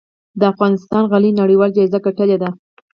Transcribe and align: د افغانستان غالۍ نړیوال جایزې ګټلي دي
د 0.39 0.41
افغانستان 0.51 1.03
غالۍ 1.11 1.31
نړیوال 1.41 1.69
جایزې 1.77 1.99
ګټلي 2.05 2.37
دي 2.41 2.49